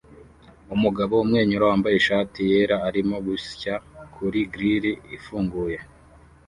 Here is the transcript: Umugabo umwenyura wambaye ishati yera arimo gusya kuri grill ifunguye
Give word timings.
Umugabo 0.75 1.13
umwenyura 1.23 1.67
wambaye 1.69 1.95
ishati 1.97 2.39
yera 2.51 2.77
arimo 2.87 3.15
gusya 3.27 3.73
kuri 4.15 4.39
grill 4.53 4.85
ifunguye 5.17 5.77